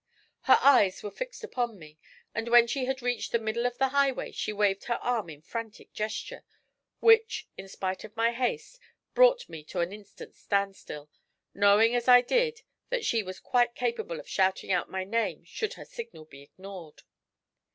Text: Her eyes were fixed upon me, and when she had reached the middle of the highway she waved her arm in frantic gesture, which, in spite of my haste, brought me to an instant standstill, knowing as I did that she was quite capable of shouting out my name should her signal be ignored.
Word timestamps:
Her 0.45 0.57
eyes 0.61 1.03
were 1.03 1.11
fixed 1.11 1.43
upon 1.43 1.77
me, 1.77 1.99
and 2.33 2.47
when 2.47 2.65
she 2.65 2.85
had 2.85 3.03
reached 3.03 3.31
the 3.31 3.37
middle 3.37 3.67
of 3.67 3.77
the 3.77 3.89
highway 3.89 4.31
she 4.31 4.51
waved 4.51 4.85
her 4.85 4.95
arm 4.95 5.29
in 5.29 5.43
frantic 5.43 5.93
gesture, 5.93 6.43
which, 7.01 7.47
in 7.55 7.67
spite 7.67 8.03
of 8.03 8.15
my 8.15 8.31
haste, 8.31 8.79
brought 9.13 9.47
me 9.47 9.63
to 9.65 9.79
an 9.81 9.93
instant 9.93 10.33
standstill, 10.33 11.11
knowing 11.53 11.93
as 11.93 12.07
I 12.07 12.21
did 12.21 12.61
that 12.89 13.05
she 13.05 13.21
was 13.21 13.39
quite 13.39 13.75
capable 13.75 14.19
of 14.19 14.27
shouting 14.27 14.71
out 14.71 14.89
my 14.89 15.03
name 15.03 15.43
should 15.43 15.73
her 15.75 15.85
signal 15.85 16.25
be 16.25 16.41
ignored. 16.41 17.03